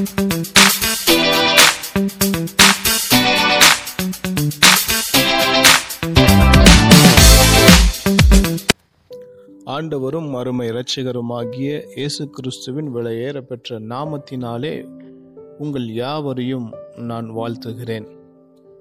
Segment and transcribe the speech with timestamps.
[0.00, 0.22] ஆண்டவரும்
[10.36, 14.88] அருமை இரட்சகருமாகிய இயேசு கிறிஸ்துவின் விலையேற பெற்ற நாமத்தினாலே
[15.58, 18.08] உங்கள் யாவரையும் நான் வாழ்த்துகிறேன்.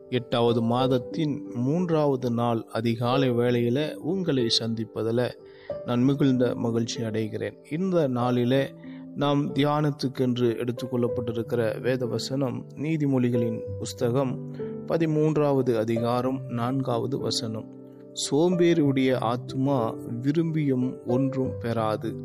[0.09, 5.31] எட்டாவது மாதத்தின் மூன்றாவது நாள் அதிகாலை வேளையில் உங்களை சந்திப்பதில்
[5.86, 7.54] நான் மிகுந்த மகிழ்ச்சி அடைகிறேன்.
[7.71, 8.73] இந்த நாளிலே
[9.20, 14.55] நாம் தியானத்துக்கென்று எடுத்துக்கொள்ளப்பட்டிருக்கிற வேத வசனம் நீதிமொழிகளின் புஸ்தகம்
[14.88, 17.66] பதிமூன்றாவது அதிகாரம் நான்காவது வசனம்.
[18.31, 22.16] சோம்பேறியுடைய ஆத்மா விரும்பியும் ஒன்றும் பெறாது.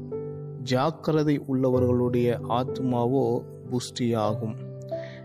[0.63, 4.57] ஜாக்கிரதை உள்ளவர்களுடைய ஆத்மாவோ புஷ்டியாகும்.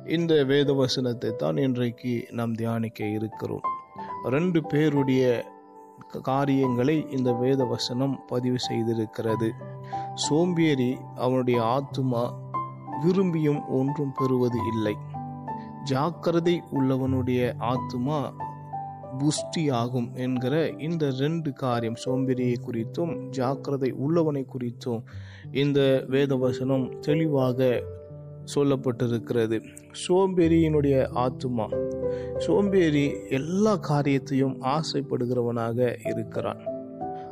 [0.06, 3.62] இந்த வேத வசனத்தை தான் இன்றைக்கு நாம் தியானிக்க இருக்கிறோம்.
[4.24, 5.46] ரெண்டு பேருடைய
[6.22, 9.50] காரியங்களை இந்த வேத வசனம் பதிவு செய்திருக்கிறது.
[10.16, 12.34] சோம்பேறி அவனுடைய ஆத்துமா
[13.02, 14.98] விரும்பியும் ஒன்றும் பெறுவது இல்லை.
[15.84, 18.34] ஜாக்கிரதை உள்ளவனுடைய ஆத்துமா
[19.18, 25.04] புஷ்டி ஆகும் என்கிற இந்த ரெண்டு காரியம் சோம்பேறியை குறித்தும் ஜாக்கிரதை உள்ளவனை குறித்தும்
[25.52, 27.84] இந்த வேதவசனம் தெளிவாக
[28.56, 29.64] சொல்லப்பட்டிருக்கிறது.
[30.08, 31.68] சோம்பேறியினுடைய ஆத்துமா.
[32.38, 36.62] சோம்பேறி எல்லா காரியத்தையும் ஆசைப்படுகிறவனாக இருக்கிறான்.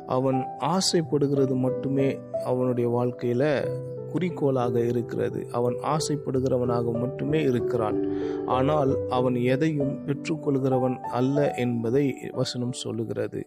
[0.06, 3.68] அவன் ஆசைப்படுகிறது மட்டுமே அவனுடைய வாழ்க்கையில்
[4.08, 5.46] குறிக்கோளாக இருக்கிறது.
[5.52, 8.08] அவன் ஆசைப்படுகிறவனாக மட்டுமே இருக்கிறான்.
[8.46, 13.46] ஆனால் அவன் எதையும் பெற்றுக்கொள்கிறவன் அல்ல என்பதை வசனம் சொல்லுகிறது.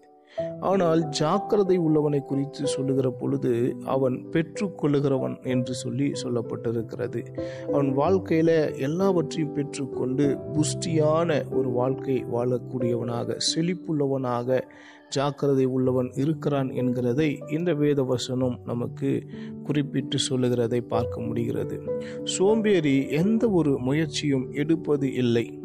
[0.59, 7.25] ஆனால் ஜாக்கிரதை உள்ளவனை குறித்து சொல்லுகிற பொழுது அவன் பெற்றுக்கொள்ளுகிறவன் என்று சொல்லி சொல்லப்பட்டிருக்கிறது.
[7.67, 14.61] அவன் வாழ்க்கையில எல்லாவற்றையும் பெற்றுக்கொண்டு புஷ்டியான ஒரு வாழ்க்கை வாழக்கூடியவனாக செழிப்புள்ளவனாக
[15.09, 19.23] ஜாக்கிரதை உள்ளவன் இருக்கிறான் என்கிறதை இந்த வேத வசனம் நமக்கு
[19.63, 21.81] குறிப்பிட்டு சொல்லுகிறதை பார்க்க முடிகிறது.
[22.23, 25.59] சோம்பேறி எந்த ஒரு முயற்சியும் எடுப்பது இல்லை.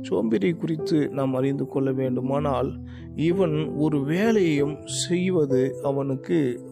[0.00, 2.80] சோம்பேறி குறித்து நாம் அறிந்து கொள்ள வேண்டுமானால்
[3.16, 6.70] இவன் ஒரு வேலையையும் செய்வது அவனுக்கு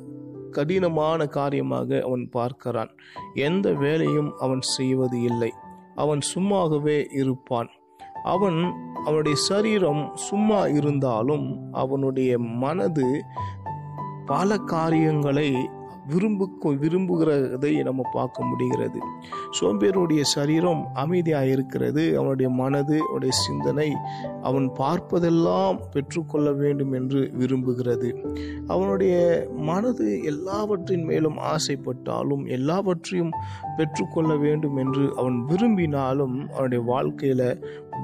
[0.51, 2.91] கடினமான காரியமாக அவன் பார்க்கிறான்.
[3.35, 5.53] எந்த வேலையும் அவன் செய்வது இல்லை.
[5.95, 7.69] அவன் சும்மாகவே இருப்பான்.
[8.25, 8.73] அவன்
[9.05, 13.23] அவனுடைய சரீரம் சும்மா இருந்தாலும் அவனுடைய மனது
[14.27, 15.57] பல காரியங்களை
[16.13, 18.99] விரும்பு விரும்புகிறதை நம்ம பார்க்க முடிகிறது.
[19.61, 23.89] சோம்பேருடைய சரீரம் அமைதியாக இருக்கிறது அவனுடைய மனது அவனுடைய சிந்தனை
[24.43, 28.11] அவன் பார்ப்பதெல்லாம் பெற்றுக்கொள்ள வேண்டும் என்று விரும்புகிறது.
[28.67, 29.15] அவனுடைய
[29.57, 33.33] மனது எல்லாவற்றின் மேலும் ஆசைப்பட்டாலும் எல்லாவற்றையும்
[33.77, 37.47] பெற்றுக்கொள்ள வேண்டும் என்று அவன் விரும்பினாலும் அவனுடைய வாழ்க்கையில்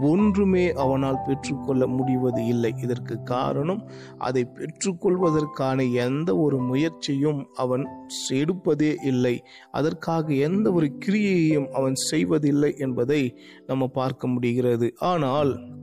[0.01, 2.75] ஒன்றுமே அவனால் பெற்றுக்கொள்ள முடிவது இல்லை.
[2.83, 7.87] இதற்கு காரணம் அதை பெற்றுக்கொள்வதற்கான எந்த ஒரு முயற்சியும் அவன்
[8.29, 9.43] எடுப்பதே இல்லை.
[9.71, 14.95] அதற்காக எந்த ஒரு கிரியையையும் அவன் செய்வதில்லை என்பதை நம்ம பார்க்க முடிகிறது.
[14.99, 15.75] ஆனால்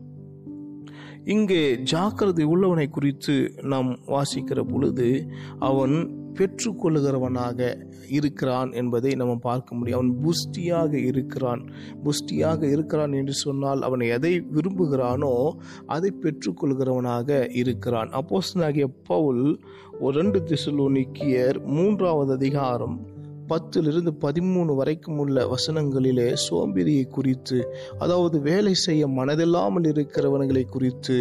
[1.24, 5.30] இங்கே ஜாக்கிரதை உள்ளவனை குறித்து நாம் வாசிக்கிற பொழுது
[5.60, 10.00] அவன் பெற்றுக்கொள்கிறவனாக இருக்கிறான் என்பதை நம்ம பார்க்க முடியும்.
[10.00, 11.64] அவன் புஷ்டியாக இருக்கிறான்.
[12.04, 15.52] புஷ்டியாக இருக்கிறான் என்று சொன்னால் அவன் எதை விரும்புகிறானோ
[15.86, 18.10] அதை பெற்றுக்கொள்கிறவனாக இருக்கிறான்.
[18.10, 19.60] அப்போஸ்தலனாகிய பவுல்
[20.00, 27.58] ஒரு ரெண்டு திசுலோனிக்கியர் மூன்றாவது அதிகாரம் பத்திலிருந்து பதிமூணு வரைக்கும் உள்ள வசனங்களிலே சோம்பேறியை குறித்து
[28.00, 31.18] அதாவது வேலை செய்ய மனதில்லாமல் இருக்கிறவர்களை குறித்து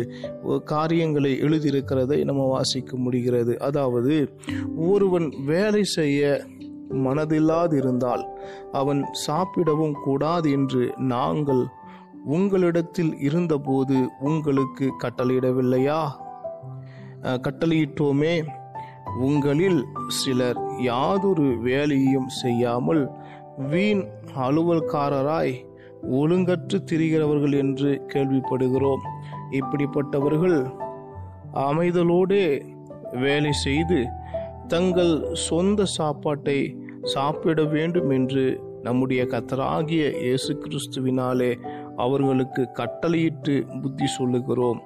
[0.64, 3.58] காரியங்களை எழுதியிருக்கிறதை நம்ம வாசிக்க முடிகிறது.
[3.58, 4.16] அதாவது
[4.76, 6.44] ஒருவன் வேலை செய்ய
[7.06, 8.24] மனதில்லாதிருந்தால்
[8.72, 11.62] அவன் சாப்பிடவும் கூடாது என்று நாங்கள்
[12.24, 16.00] உங்களிடத்தில் இருந்தபோது உங்களுக்கு கட்டளையிடவில்லையா?
[17.46, 18.34] கட்டளையிட்டோமே.
[19.20, 23.10] உங்களில் சிலர் யாதொரு வேலையும் செய்யாமல்
[23.70, 24.04] வீண்
[24.36, 25.54] அலுவல்காரராய்
[26.10, 29.00] ஒழுங்கற்று திரிகிறவர்கள் என்று கேள்விப்படுகிறோம்.
[29.50, 30.66] இப்படிப்பட்டவர்கள்
[31.54, 32.62] அமைதலோடே
[33.12, 34.06] வேலை செய்து
[34.68, 41.60] தங்கள் சொந்த சாப்பாட்டை சாப்பிட வேண்டும் என்று நம்முடைய கத்தராகிய இயேசு கிறிஸ்துவினாலே
[41.96, 44.82] அவர்களுக்கு கட்டளையிட்டு புத்தி சொல்லுகிறோம்.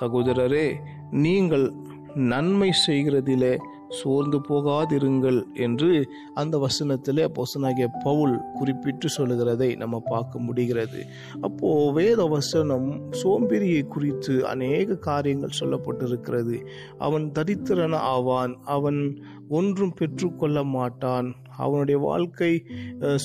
[0.00, 0.74] சகோதரரே
[1.10, 1.72] நீங்கள்
[2.14, 3.58] நன்மை செய்கிறதிலே
[3.88, 11.04] சோர்ந்து போகாதிருங்கள் என்று அந்த வசனத்திலே பொசனாகிய பவுல் குறிப்பிட்டு சொல்லுகிறதை நம்ம பார்க்க முடிகிறது.
[11.40, 16.66] அப்போ வேத வசனம் சோம்பேறியை குறித்து அநேக காரியங்கள் சொல்லப்பட்டிருக்கிறது.
[16.98, 21.34] அவன் தரித்திரன ஆவான் அவன் ஒன்றும் பெற்றுக்கொள்ள மாட்டான்.
[21.64, 22.52] அவனுடைய வாழ்க்கை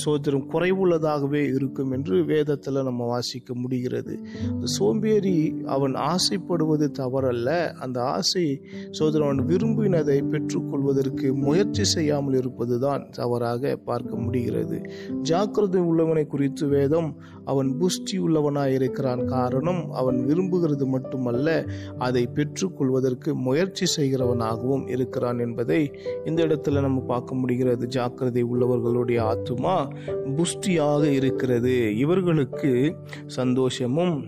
[0.01, 4.13] சோதரம் குறைவுள்ளதாகவே இருக்கும் என்று வேதத்தில் நம்ம வாசிக்க முடிகிறது.
[4.75, 5.37] சோம்பேறி
[5.75, 7.49] அவன் ஆசைப்படுவது தவறல்ல.
[7.85, 8.45] அந்த ஆசை
[8.91, 14.79] சோதரம் அவன் விரும்பினதை பெற்றுக்கொள்வதற்கு முயற்சி செய்யாமல் இருப்பதுதான் தவறாக பார்க்க முடிகிறது.
[15.21, 17.09] ஜாக்கிரதை உள்ளவனை குறித்து வேதம்
[17.45, 19.21] அவன் புஷ்டி உள்ளவனாய் இருக்கிறான்.
[19.25, 21.47] காரணம் அவன் விரும்புகிறது மட்டுமல்ல
[21.97, 25.81] அதை பெற்றுக்கொள்வதற்கு முயற்சி செய்கிறவனாகவும் இருக்கிறான் என்பதை
[26.25, 27.83] இந்த இடத்துல நம்ம பார்க்க முடிகிறது.
[27.95, 29.75] ஜாக்கிர ஜாக்கிரதை உள்ளவர்களுடைய ஆத்துமா
[30.37, 31.97] புஷ்டியாக இருக்கிறது.
[31.97, 34.23] இவர்களுக்கு சந்தோஷமும்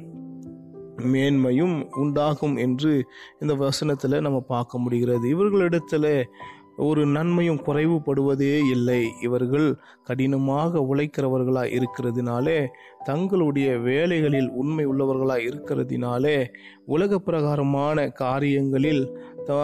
[0.98, 3.06] மேன்மையும் உண்டாகும் என்று
[3.40, 5.26] இந்த வசனத்தில் நம்ம பார்க்க முடிகிறது.
[5.36, 6.24] இவர்களிடத்துல
[6.78, 9.02] ஒரு நன்மையும் குறைவுபடுவதே இல்லை.
[9.22, 9.68] இவர்கள்
[10.04, 12.60] கடினமாக உழைக்கிறவர்களாக இருக்கிறதுனாலே
[13.06, 16.38] தங்களுடைய வேலைகளில் உண்மை உள்ளவர்களாக இருக்கிறதுனாலே
[16.86, 19.04] உலக பிரகாரமான காரியங்களில்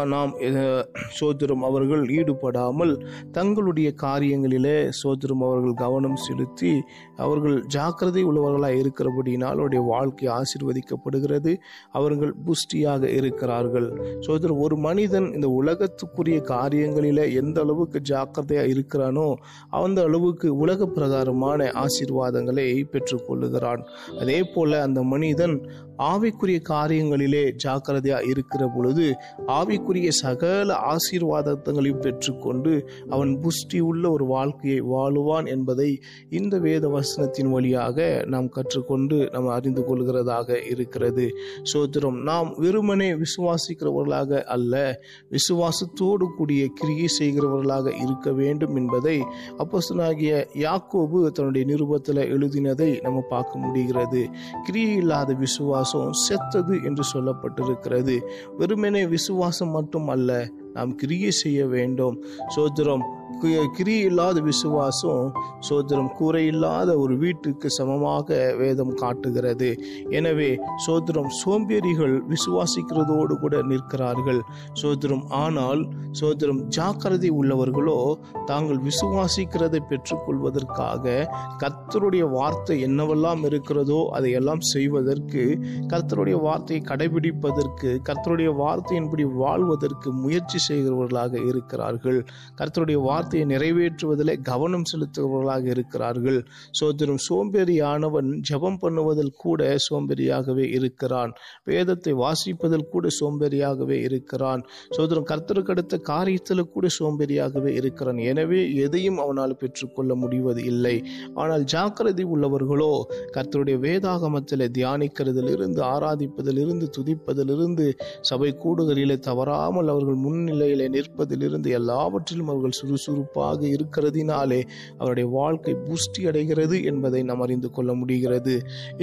[0.06, 2.92] நாம் அஹ், சோதரம் அவர்கள் ஈடுபடாமல்
[3.31, 6.74] தங்களுடைய காரியங்களிலே சோதரம் அவர்கள் கவனம் செலுத்தி
[7.18, 11.54] அவர்கள் ஜாக்கிரதை உள்ளவர்களாக இருக்கிறபடினால் அவருடைய வாழ்க்கை ஆசிர்வதிக்கப்படுகிறது.
[11.92, 13.88] அவர்கள் புஷ்டியாக இருக்கிறார்கள்.
[14.19, 19.27] சோதரம் ஒரு மனிதன் இந்த உலகத்துக்குரிய காரியங்கள் விஷயங்களில் எந்த அளவுக்கு ஜாக்கிரதையாக இருக்கிறானோ
[19.69, 23.81] அந்த அளவுக்கு உலக பிரகாரமான ஆசீர்வாதங்களை பெற்றுக்கொள்ளுகிறான்.
[24.19, 25.56] அதே போல அந்த மனிதன்
[26.01, 29.15] ஆவிக்குரிய காரியங்களிலே ஜாக்கிரதையா இருக்கிற பொழுது
[29.48, 38.24] ஆவிக்குரிய சகல ஆசீர்வாதங்களையும் பெற்றுக்கொண்டு அவன் புஷ்டி உள்ள ஒரு வாழ்க்கையை வாழுவான் என்பதை இந்த வேத வசனத்தின் வழியாக
[38.27, 41.27] நாம் கற்றுக்கொண்டு நாம் அறிந்து கொள்கிறதாக இருக்கிறது.
[41.74, 45.00] சோத்திரம் நாம் வெறுமனே விசுவாசிக்கிறவர்களாக அல்ல
[45.31, 49.18] விசுவாசத்தோடு கூடிய கிரியை செய்கிறவர்களாக இருக்க வேண்டும் என்பதை
[49.57, 54.30] அப்போசனாகிய யாக்கோபு தன்னுடைய நிருபத்தில் எழுதினதை நம்ம பார்க்க முடிகிறது.
[54.63, 58.22] கிரியை இல்லாத விசுவாசம் செத்தது என்று சொல்லப்பட்டிருக்கிறது.
[58.58, 62.24] வெறுமனே விசுவாசம் மட்டும் அல்ல நாம் கிரியை செய்ய வேண்டும்.
[62.48, 69.78] சோதரம் கி- இல்லாத விசுவாசம் சோதரம் கூரை இல்லாத ஒரு வீட்டுக்கு சமமாக வேதம் காட்டுகிறது.
[70.10, 74.42] எனவே சோதரம் சோம்பேறிகள் விசுவாசிக்கிறதோடு கூட நிற்கிறார்கள்.
[74.74, 78.13] சோதரம் ஆனால் சோதரம் ஜாக்கிரதை உள்ளவர்களோ
[78.45, 90.13] தாங்கள் விசுவாசிக்கிறதை பெற்றுக்கொள்வதற்காக கர்த்தருடைய வார்த்தை என்னவெல்லாம் இருக்கிறதோ அதையெல்லாம் செய்வதற்கு கர்த்தருடைய வார்த்தையை கடைபிடிப்பதற்கு கர்த்தருடைய வார்த்தையின்படி வாழ்வதற்கு
[90.13, 92.25] முயற்சி செய்கிறவர்களாக இருக்கிறார்கள்.
[92.57, 96.38] கர்த்தருடைய வார்த்தையை நிறைவேற்றுவதிலே கவனம் செலுத்துபவர்களாக இருக்கிறார்கள்.
[96.79, 101.31] சோதரும் சோம்பேறியானவன் ஜெபம் பண்ணுவதில் கூட சோம்பேறியாகவே இருக்கிறான்.
[101.69, 104.62] வேதத்தை வாசிப்பதில் கூட சோம்பேறியாகவே இருக்கிறான்.
[104.97, 108.21] சோதரும் கர்த்தருக்கு அடுத்த காரியத்தில் கூட சோம்பேறியாகவே இருக்கிறான்.
[108.31, 110.95] எனவே எதையும் அவனால் பெற்றுக்கொள்ள முடிவது இல்லை.
[111.44, 112.91] ஆனால் ஜாக்கிரதை உள்ளவர்களோ
[113.38, 117.88] கர்த்தருடைய வேதாகமத்தில் தியானிக்கிறதிலிருந்து ஆராதிப்பதிலிருந்து துதிப்பதிலிருந்து
[118.31, 122.77] சபை கூடுகளிலே தவறாமல் அவர்கள் முன்னிலையிலே நிற்பதிலிருந்து எல்லாவற்றிலும் அவர்கள்
[123.12, 124.60] சுறுசுறுப்பாக இருக்கிறதினாலே
[125.00, 128.56] அவருடைய வாழ்க்கை புஷ்டி அடைகிறது என்பதை நாம் அறிந்து கொள்ள முடிகிறது.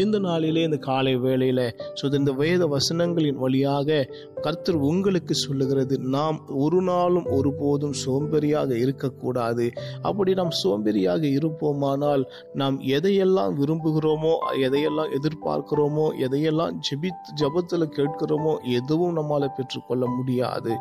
[0.03, 1.61] இந்த நாளிலே இந்த காலை வேளையில
[1.99, 3.99] ஸோ இந்த வேத வசனங்களின் வழியாக
[4.45, 9.67] கர்த்தர் உங்களுக்கு சொல்லுகிறது நாம் ஒரு நாளும் ஒருபோதும் சோம்பேறியாக இருக்கக்கூடாது.
[10.03, 14.35] அப்படி நாம் சோம்பேறியாக இருப்போமானால் நாம் எதையெல்லாம் விரும்புகிறோமோ
[14.67, 20.73] எதையெல்லாம் எதிர்பார்க்கிறோமோ எதையெல்லாம் ஜெபி ஜபத்தில் கேட்கிறோமோ எதுவும் நம்மால் பெற்றுக்கொள்ள முடியாது.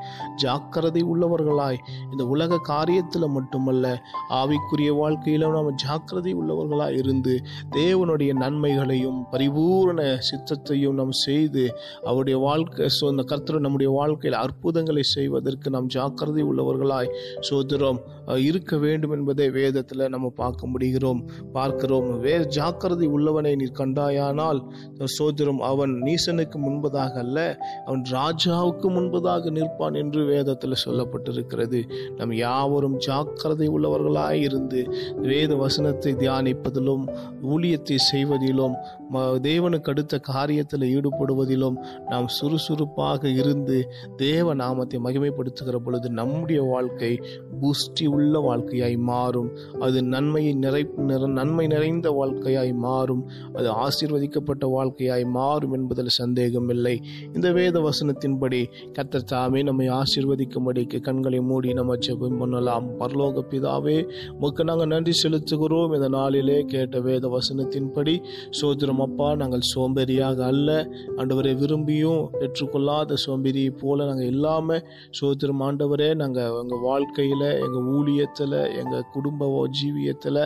[0.44, 1.81] ஜாக்கிரதை உள்ளவர்களாய்
[2.12, 3.85] இந்த உலக காரியத்தில் மட்டுமல்ல
[4.29, 7.33] ஆவிக்குரிய வாழ்க்கையில நாம் ஜாக்கிரதை உள்ளவர்களாக இருந்து
[7.71, 11.63] தேவனுடைய நன்மைகளையும் பரிபூரண சித்தத்தையும் நாம் செய்து
[12.03, 18.01] அவருடைய வாழ்க்கை ஸோ அந்த கர்த்தர் நம்முடைய வாழ்க்கையில் அற்புதங்களை செய்வதற்கு நாம் ஜாக்கிரதை உள்ளவர்களாய் சோதரம்
[18.41, 21.21] இருக்க வேண்டும் என்பதை வேதத்தில் நம்ம பார்க்க முடிகிறோம்
[21.51, 22.19] பார்க்கிறோம்.
[22.19, 24.59] வே ஜாக்கிரதை உள்ளவனை நீர் கண்டாயானால்
[25.06, 27.37] சோதரம் அவன் நீசனுக்கு முன்பதாக அல்ல
[27.85, 31.81] அவன் ராஜாவுக்கு முன்பதாக நிற்பான் என்று வேதத்தில் சொல்லப்பட்டிருக்கிறது.
[32.18, 37.04] நம் யாவரும் ஜாக்கிரதை உள்ளவர்களாய் இருந்து வேத வசனத்தை தியானிப்பதிலும்
[37.44, 38.73] ஊழியத்தை செய்வதிலும்
[39.14, 41.76] ம- தேவனுக்கு அடுத்த காரியத்தில் ஈடுபடுவதிலும்
[42.09, 47.21] நாம் சுறுசுறுப்பாக இருந்து தேவ நாமத்தை மகிமைப்படுத்துகிற பொழுது நம்முடைய வாழ்க்கை
[47.61, 49.49] புஷ்டி உள்ள வாழ்க்கையாய் மாறும்.
[49.80, 53.30] அது நன்மையை நிறை நிற- நன்மை நிறைந்த வாழ்க்கையாய் மாறும்.
[53.54, 57.02] அது ஆசீர்வதிக்கப்பட்ட வாழ்க்கையாய் மாறும் என்பதில் சந்தேகமில்லை.
[57.33, 58.66] இந்த வேத வசனத்தின்படி
[58.99, 62.86] கத்தர் தாமே நம்மை ஆசீர்வதிக்கும்படிக்கு கண்களை மூடி நம்ம ஜெபம் பண்ணலாம்.
[62.99, 63.97] பரலோக பிதாவே
[64.37, 65.94] உமக்கு நாங்கள் நன்றி செலுத்துகிறோம்.
[65.95, 68.15] இந்த நாளிலே கேட்ட வேத வசனத்தின்படி
[68.49, 70.69] சோதரம் அப்பா நாங்கள் சோம்பேறியாக அல்ல.
[71.17, 79.09] ஆண்டவரை விரும்பியும் பெற்றுக்கொள்ளாத சோம்பேறியை போல நாங்கள் இல்லாமல் சோதரம் ஆண்டவரே நாங்கள் எங்கள் வாழ்க்கையில் எங்கள் ஊழியத்தில் எங்கள்
[79.13, 80.44] குடும்ப ஜீவியத்தில்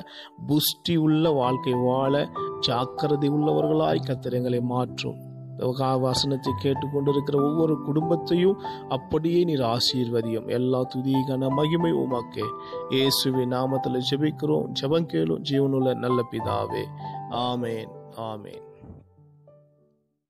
[0.48, 2.30] புஷ்டி உள்ள வாழ்க்கை வாழ
[2.60, 5.31] ஜாக்கிரதை உள்ளவர்களாய் கத்திரங்களை மாற்றும்.
[6.00, 10.48] வசனத்தை கேட்டுக்கொண்டிருக்கிற ஒவ்வொரு குடும்பத்தையும் அப்படியே நீர் ஆசீர்வதியும்.
[10.48, 12.46] எல்லா துதிகான மகிமை உமாக்கே.
[12.90, 16.84] இயேசுவின் நாமத்தில் ஜெபிக்கிறோம் ஜெபம் கேளும் ஜீவனுள்ள நல்ல பிதாவே.
[17.30, 18.70] ஆமேன் ஆமேன்.